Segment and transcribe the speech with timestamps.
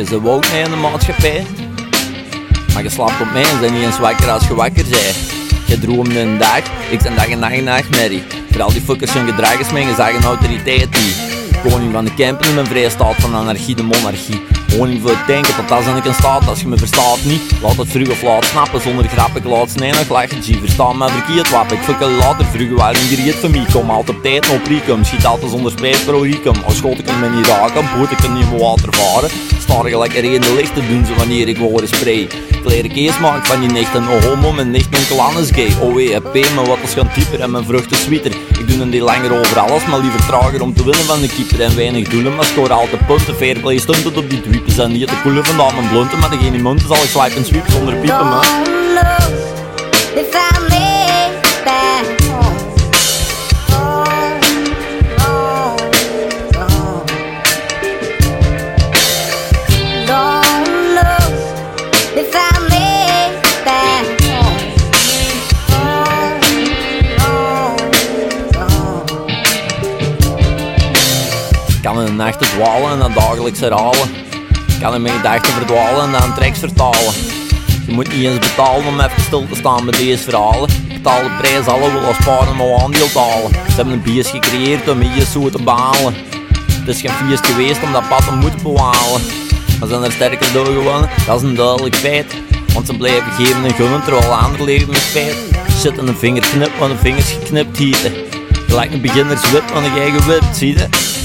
[0.00, 1.46] Je ze woont in de maatschappij.
[2.72, 5.16] Maar je slaapt op mij en zijn niet eens wakker als je wakker bent.
[5.66, 8.22] Je droomt een dag, ik zijn dag en nacht een nachtmerrie.
[8.50, 11.14] Voor al die fuckers hun gedrag is mijn gezag en autoriteit die.
[11.62, 14.40] Koning van de campen in een vrije staat van anarchie, de monarchie.
[14.76, 17.42] Koning voor het denken, tot als ik in staat, als je me verstaat niet.
[17.62, 20.42] Laat het vroeg of laat snappen, zonder grap, ik laat snij nog lachen.
[20.42, 23.64] G, verstaan maar verkeerd wap, ik fuck later vroeger waren gereed voor mij.
[23.72, 26.54] Kom altijd op tijd op recum, schiet altijd zonder spijt pro recum.
[26.64, 29.30] Als schot ik me niet raken, boot ik er niet meer water varen.
[29.60, 32.28] Staar gelijk er in de lichten doen ze wanneer ik hoor spray.
[32.62, 35.72] Kleren kees maak van je nichten, oh homo, mijn nicht onkel is gay.
[35.80, 38.30] Oh wee, heb mijn wat is gaan dieper en mijn vruchten sweeter.
[38.58, 41.28] Ik doe een die langer over alles, maar liever trager om te winnen van de
[41.28, 42.34] keeper en weinig doelen.
[42.34, 45.74] Maar score altijd punten, fairplay stond het op die dwiepen zijn niet te koelen vandaan
[45.74, 46.18] mijn blunten.
[46.18, 48.44] Maar degene in mond zal ik swipe en sweep zonder piepen, man.
[71.82, 74.29] Kan de nachten dwalen en dan dagelijks herhalen.
[74.80, 77.14] Kan in mijn gedachten verdwalen en dan tracks vertalen.
[77.86, 80.68] Je moet niet eens betalen om even stil te staan met deze verhalen.
[80.88, 83.48] Ik betaal de prijs, alle willen sparen maar aandeel te.
[83.68, 86.14] Ze hebben een bias gecreëerd om je zo te behalen.
[86.72, 89.20] Het is geen feest geweest om dat pad te moeten bewalen.
[89.78, 91.10] Maar zijn er sterker door gewonnen?
[91.26, 92.34] Dat is een duidelijk feit.
[92.74, 95.36] Want ze blijven geven en gunnen terwijl anderen leven met.
[95.78, 98.12] Shit in een vinger knip, want de vingers geknipt hieten.
[98.66, 101.19] Je lijkt een beginnerswip, want ik eigen wip, zie je?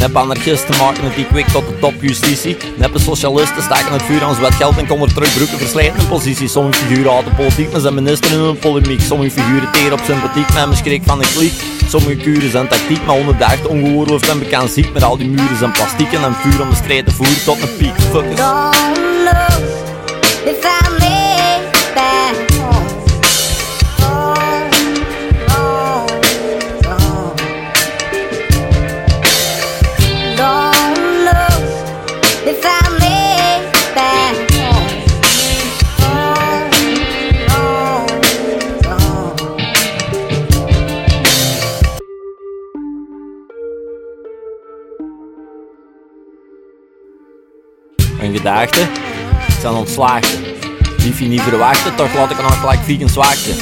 [0.00, 2.56] Nep anarchisten maken het quick tot de topjustitie.
[2.76, 6.48] Neppe socialisten staken het vuur aan zwet geld en konden terugbroeken verslijten in positie.
[6.48, 9.00] Sommige figuren de politiek, maar zijn minister in een polemiek.
[9.00, 11.52] Sommige figuren teren op sympathiek, met een schrik van een kliek.
[11.88, 14.92] Sommige kuren zijn tactiek, maar onderdaagd ongeoorloofd en bekend ziek.
[14.92, 17.76] Met al die muren zijn plastiek en vuur om de strijd te voeren tot een
[17.76, 17.94] piek.
[18.00, 18.40] Fuckers.
[48.30, 48.88] Mijn gedachten
[49.60, 50.38] zijn ontslagen.
[50.96, 53.54] Lief je niet verwachten, toch laat ik er nog gelijk vegan zwachten.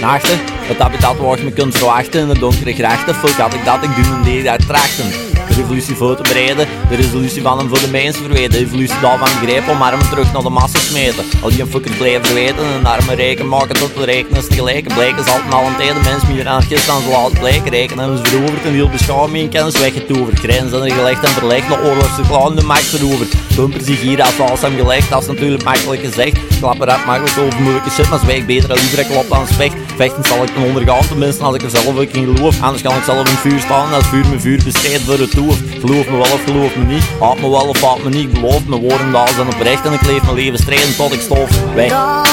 [0.00, 0.38] Nachten,
[0.68, 3.14] wat dat betreft wacht me kunt verwachten in de donkere grachten.
[3.14, 5.32] Fuck had ik dat, ik doe een deel uit trachten.
[5.48, 8.50] De revolutie voor te bereiden, de resolutie van hem voor de mensen verweten.
[8.50, 11.24] De evolutie daarvan grijpen om armen terug naar de massa smeten.
[11.42, 14.94] Al die fuckers blijven verweten en armen reken maken tot de rekenen tegelijk.
[14.94, 17.70] Blijken zal het al een tijd de mens meer anarchist dan ze laten blijken.
[17.70, 20.38] Rekenen hebben ze veroverd en heel beschouwing en kennis weggetoverd.
[20.38, 23.32] Grenzen zijn gelegd en verlegd naar oorlogsverklaring de macht veroverd.
[23.56, 26.38] Bumpers die hier als alles hem gelegd, dat is natuurlijk makkelijk gezegd.
[26.58, 29.74] Klappen rap makkelijk over moeilijke shit, maar zwijg beter en liever ik klop dan specht.
[29.96, 32.62] Vechten zal ik ten ondergaan, tenminste als ik er zelf ook in geloof.
[32.62, 35.30] Anders kan ik zelf in vuur staan en als vuur mijn vuur bestrijdt voor het
[35.30, 35.54] toer.
[35.80, 38.22] Geloof me wel of geloof me niet, haat me wel of haat me niet.
[38.22, 41.20] Ik beloof mijn woorden daar zijn oprecht en ik leef mijn leven strijden tot ik
[41.20, 42.31] stof weg.